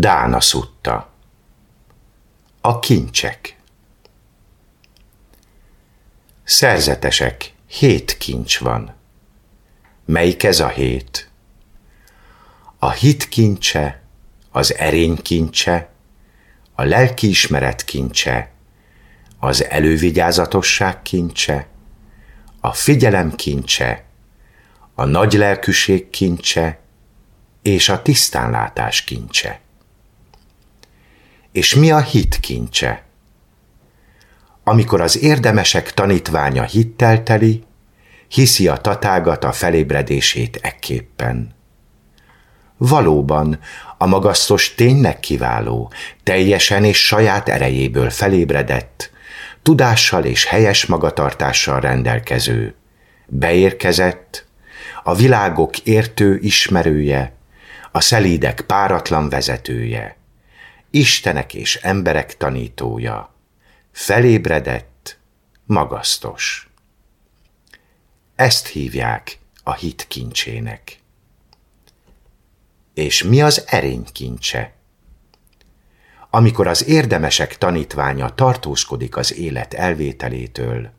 Dána 0.00 0.40
szutta. 0.40 1.10
A 2.60 2.78
kincsek. 2.78 3.56
Szerzetesek, 6.44 7.54
hét 7.66 8.16
kincs 8.16 8.58
van. 8.58 8.94
Melyik 10.04 10.42
ez 10.42 10.60
a 10.60 10.68
hét? 10.68 11.30
A 12.78 12.90
hit 12.90 13.28
kincse, 13.28 14.02
az 14.50 14.74
erény 14.74 15.22
kincse, 15.22 15.90
a 16.74 16.82
lelkiismeret 16.82 17.84
kincse, 17.84 18.50
az 19.38 19.64
elővigyázatosság 19.64 21.02
kincse, 21.02 21.66
a 22.60 22.72
figyelem 22.72 23.34
kincse, 23.34 24.04
a 24.94 25.04
nagy 25.04 25.32
lelkűség 25.32 26.10
kincse 26.10 26.80
és 27.62 27.88
a 27.88 28.02
tisztánlátás 28.02 29.04
kincse. 29.04 29.60
És 31.52 31.74
mi 31.74 31.90
a 31.90 32.00
hit 32.00 32.40
kincse? 32.40 33.02
Amikor 34.64 35.00
az 35.00 35.22
érdemesek 35.22 35.94
tanítványa 35.94 36.62
hittel 36.62 37.22
teli, 37.22 37.64
hiszi 38.28 38.68
a 38.68 38.76
tatágat 38.76 39.44
a 39.44 39.52
felébredését 39.52 40.58
ekképpen. 40.62 41.54
Valóban, 42.76 43.58
a 43.98 44.06
magasztos 44.06 44.74
tényleg 44.74 45.20
kiváló, 45.20 45.92
teljesen 46.22 46.84
és 46.84 47.06
saját 47.06 47.48
erejéből 47.48 48.10
felébredett, 48.10 49.10
tudással 49.62 50.24
és 50.24 50.44
helyes 50.44 50.86
magatartással 50.86 51.80
rendelkező, 51.80 52.74
beérkezett, 53.26 54.46
a 55.02 55.14
világok 55.14 55.78
értő 55.78 56.38
ismerője, 56.40 57.32
a 57.92 58.00
szelídek 58.00 58.60
páratlan 58.60 59.28
vezetője, 59.28 60.16
Istenek 60.94 61.54
és 61.54 61.76
emberek 61.76 62.36
tanítója, 62.36 63.34
felébredett, 63.92 65.18
magasztos. 65.64 66.70
Ezt 68.34 68.66
hívják 68.66 69.38
a 69.62 69.74
hit 69.74 70.06
kincsének. 70.08 70.98
És 72.94 73.22
mi 73.22 73.42
az 73.42 73.64
erény 73.66 74.04
kincse? 74.12 74.72
Amikor 76.30 76.66
az 76.66 76.86
érdemesek 76.86 77.58
tanítványa 77.58 78.34
tartózkodik 78.34 79.16
az 79.16 79.34
élet 79.34 79.74
elvételétől, 79.74 80.90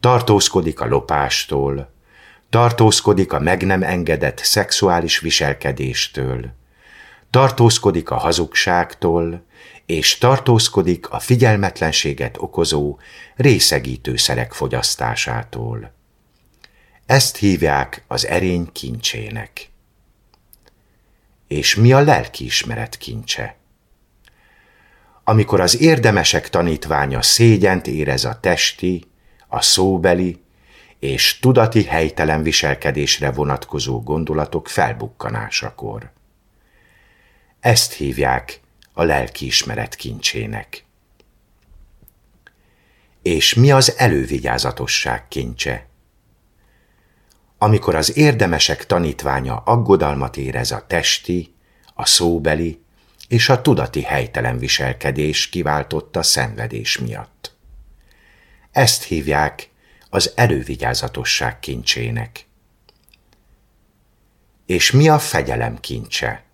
tartózkodik 0.00 0.80
a 0.80 0.86
lopástól, 0.86 1.92
tartózkodik 2.50 3.32
a 3.32 3.38
meg 3.38 3.66
nem 3.66 3.82
engedett 3.82 4.38
szexuális 4.38 5.18
viselkedéstől, 5.18 6.56
tartózkodik 7.30 8.10
a 8.10 8.16
hazugságtól, 8.16 9.46
és 9.86 10.18
tartózkodik 10.18 11.10
a 11.10 11.18
figyelmetlenséget 11.18 12.36
okozó 12.38 12.98
részegítőszerek 13.36 14.52
fogyasztásától. 14.52 15.92
Ezt 17.06 17.36
hívják 17.36 18.04
az 18.06 18.26
erény 18.26 18.72
kincsének. 18.72 19.70
És 21.46 21.74
mi 21.74 21.92
a 21.92 22.00
lelkiismeret 22.00 22.96
kincse? 22.96 23.56
Amikor 25.24 25.60
az 25.60 25.80
érdemesek 25.80 26.48
tanítványa 26.48 27.22
szégyent 27.22 27.86
érez 27.86 28.24
a 28.24 28.40
testi, 28.40 29.04
a 29.46 29.62
szóbeli 29.62 30.42
és 30.98 31.38
tudati 31.38 31.84
helytelen 31.84 32.42
viselkedésre 32.42 33.30
vonatkozó 33.30 34.02
gondolatok 34.02 34.68
felbukkanásakor. 34.68 36.16
Ezt 37.60 37.92
hívják 37.92 38.60
a 38.92 39.02
lelkiismeret 39.02 39.94
kincsének. 39.94 40.84
És 43.22 43.54
mi 43.54 43.72
az 43.72 43.94
elővigyázatosság 43.96 45.28
kincse? 45.28 45.86
Amikor 47.58 47.94
az 47.94 48.16
érdemesek 48.16 48.86
tanítványa 48.86 49.56
aggodalmat 49.56 50.36
érez 50.36 50.70
a 50.70 50.86
testi, 50.86 51.54
a 51.94 52.06
szóbeli 52.06 52.80
és 53.28 53.48
a 53.48 53.62
tudati 53.62 54.02
helytelen 54.02 54.58
viselkedés 54.58 55.48
kiváltotta 55.48 56.22
szenvedés 56.22 56.98
miatt. 56.98 57.56
Ezt 58.70 59.02
hívják 59.02 59.70
az 60.10 60.32
elővigyázatosság 60.34 61.58
kincsének. 61.58 62.46
És 64.66 64.90
mi 64.90 65.08
a 65.08 65.18
fegyelem 65.18 65.80
kincse? 65.80 66.47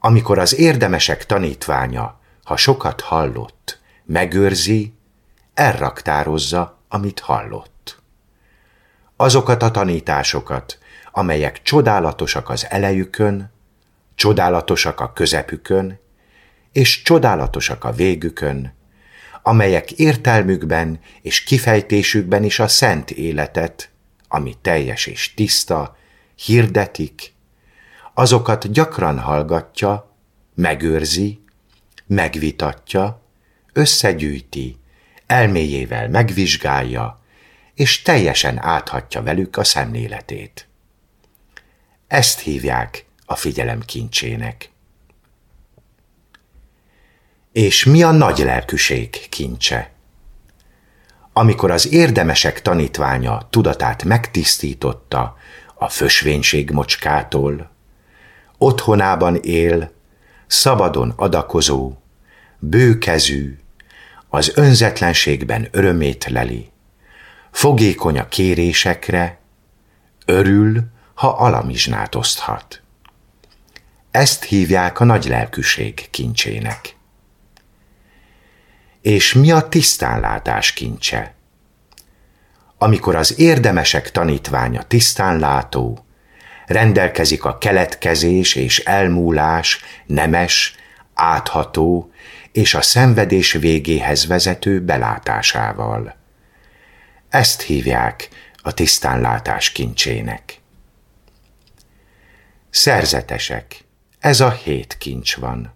Amikor 0.00 0.38
az 0.38 0.58
érdemesek 0.58 1.26
tanítványa, 1.26 2.20
ha 2.44 2.56
sokat 2.56 3.00
hallott, 3.00 3.80
megőrzi, 4.04 4.94
elraktározza, 5.54 6.78
amit 6.88 7.20
hallott. 7.20 8.02
Azokat 9.16 9.62
a 9.62 9.70
tanításokat, 9.70 10.78
amelyek 11.12 11.62
csodálatosak 11.62 12.48
az 12.48 12.66
elejükön, 12.70 13.52
csodálatosak 14.14 15.00
a 15.00 15.12
közepükön, 15.12 16.00
és 16.72 17.02
csodálatosak 17.02 17.84
a 17.84 17.92
végükön, 17.92 18.74
amelyek 19.42 19.92
értelmükben 19.92 21.00
és 21.22 21.42
kifejtésükben 21.42 22.44
is 22.44 22.58
a 22.58 22.68
szent 22.68 23.10
életet, 23.10 23.90
ami 24.28 24.54
teljes 24.62 25.06
és 25.06 25.34
tiszta, 25.34 25.96
hirdetik, 26.34 27.32
azokat 28.18 28.72
gyakran 28.72 29.18
hallgatja, 29.18 30.14
megőrzi, 30.54 31.40
megvitatja, 32.06 33.22
összegyűjti, 33.72 34.76
elméjével 35.26 36.08
megvizsgálja, 36.08 37.22
és 37.74 38.02
teljesen 38.02 38.58
áthatja 38.62 39.22
velük 39.22 39.56
a 39.56 39.64
szemléletét. 39.64 40.68
Ezt 42.06 42.40
hívják 42.40 43.06
a 43.26 43.34
figyelem 43.36 43.80
kincsének. 43.80 44.70
És 47.52 47.84
mi 47.84 48.02
a 48.02 48.10
nagy 48.10 48.38
lelkűség 48.38 49.28
kincse? 49.28 49.92
Amikor 51.32 51.70
az 51.70 51.92
érdemesek 51.92 52.62
tanítványa 52.62 53.46
tudatát 53.50 54.04
megtisztította 54.04 55.36
a 55.74 55.88
fösvénység 55.88 56.70
mocskától, 56.70 57.76
otthonában 58.58 59.36
él, 59.36 59.92
szabadon 60.46 61.12
adakozó, 61.16 61.92
bőkezű, 62.58 63.58
az 64.28 64.52
önzetlenségben 64.54 65.68
örömét 65.70 66.26
leli, 66.28 66.70
fogékony 67.50 68.18
a 68.18 68.28
kérésekre, 68.28 69.38
örül, 70.26 70.80
ha 71.14 71.28
alamizsnát 71.28 72.14
oszthat. 72.14 72.82
Ezt 74.10 74.44
hívják 74.44 75.00
a 75.00 75.04
nagy 75.04 75.24
lelkűség 75.24 76.10
kincsének. 76.10 76.96
És 79.00 79.32
mi 79.32 79.50
a 79.50 79.68
tisztánlátás 79.68 80.72
kincse? 80.72 81.34
Amikor 82.78 83.16
az 83.16 83.38
érdemesek 83.38 84.10
tanítványa 84.10 84.82
tisztánlátó, 84.82 86.06
rendelkezik 86.68 87.44
a 87.44 87.58
keletkezés 87.58 88.54
és 88.54 88.78
elmúlás 88.78 89.80
nemes, 90.06 90.74
átható 91.14 92.10
és 92.52 92.74
a 92.74 92.82
szenvedés 92.82 93.52
végéhez 93.52 94.26
vezető 94.26 94.80
belátásával. 94.80 96.16
Ezt 97.28 97.62
hívják 97.62 98.28
a 98.62 98.74
tisztánlátás 98.74 99.72
kincsének. 99.72 100.60
Szerzetesek, 102.70 103.84
ez 104.18 104.40
a 104.40 104.50
hét 104.50 104.96
kincs 104.98 105.36
van. 105.36 105.74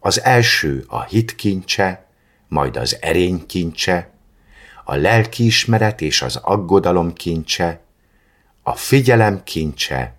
Az 0.00 0.22
első 0.22 0.84
a 0.88 1.02
hit 1.02 1.34
kincse, 1.34 2.06
majd 2.48 2.76
az 2.76 2.96
erény 3.00 3.46
kincse, 3.46 4.10
a 4.84 4.94
lelkiismeret 4.94 6.00
és 6.00 6.22
az 6.22 6.36
aggodalom 6.36 7.12
kincse, 7.12 7.83
a 8.66 8.74
figyelem 8.74 9.42
kincse, 9.42 10.16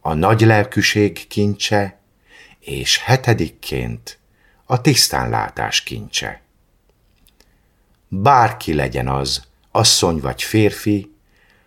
a 0.00 0.14
nagy 0.14 0.40
lelkűség 0.40 1.26
kincse, 1.26 1.98
és 2.60 2.98
hetedikként 2.98 4.18
a 4.64 4.80
tisztánlátás 4.80 5.82
kincse. 5.82 6.40
Bárki 8.08 8.74
legyen 8.74 9.08
az, 9.08 9.42
asszony 9.70 10.20
vagy 10.20 10.42
férfi, 10.42 11.14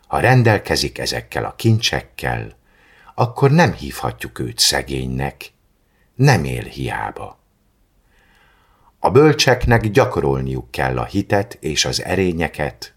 ha 0.07 0.19
rendelkezik 0.19 0.97
ezekkel 0.97 1.45
a 1.45 1.55
kincsekkel, 1.55 2.55
akkor 3.15 3.51
nem 3.51 3.73
hívhatjuk 3.73 4.39
őt 4.39 4.59
szegénynek, 4.59 5.51
nem 6.15 6.43
él 6.43 6.63
hiába. 6.63 7.39
A 8.99 9.09
bölcseknek 9.09 9.89
gyakorolniuk 9.89 10.71
kell 10.71 10.97
a 10.97 11.05
hitet 11.05 11.57
és 11.59 11.85
az 11.85 12.03
erényeket, 12.03 12.93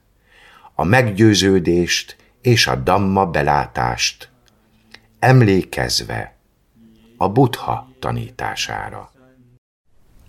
a 0.75 0.84
meggyőződést 0.84 2.16
és 2.43 2.67
a 2.67 2.75
damma 2.75 3.26
belátást, 3.26 4.29
emlékezve, 5.19 6.37
a 7.17 7.29
Buddha 7.29 7.88
tanítására. 7.99 9.11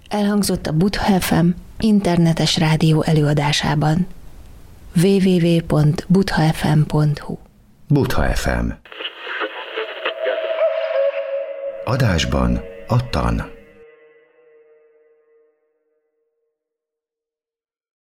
Elhangzott 0.10 0.68
a 0.68 0.72
Buddha 0.72 1.20
FM 1.20 1.48
internetes 1.80 2.58
rádió 2.58 3.04
előadásában 3.04 4.08
www.buddhafm.hu 5.02 7.38
Buddha 7.88 8.36
FM 8.36 8.70
Adásban 11.84 12.62
a 12.88 13.10
tan. 13.10 13.59